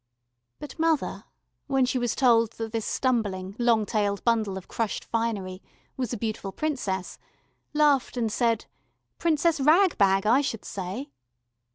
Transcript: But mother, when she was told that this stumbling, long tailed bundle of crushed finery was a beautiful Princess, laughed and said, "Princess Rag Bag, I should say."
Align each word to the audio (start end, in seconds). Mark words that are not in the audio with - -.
But 0.57 0.79
mother, 0.79 1.25
when 1.67 1.85
she 1.85 1.99
was 1.99 2.15
told 2.15 2.53
that 2.53 2.71
this 2.71 2.87
stumbling, 2.87 3.55
long 3.59 3.85
tailed 3.85 4.23
bundle 4.23 4.57
of 4.57 4.67
crushed 4.67 5.05
finery 5.05 5.61
was 5.95 6.11
a 6.11 6.17
beautiful 6.17 6.51
Princess, 6.51 7.19
laughed 7.75 8.17
and 8.17 8.31
said, 8.31 8.65
"Princess 9.19 9.59
Rag 9.61 9.99
Bag, 9.99 10.25
I 10.25 10.41
should 10.41 10.65
say." 10.65 11.11